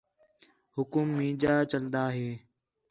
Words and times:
حُکم 0.75 1.07
مینجا 1.17 1.55
چَلدا 1.71 2.05
ہِے 2.15 2.29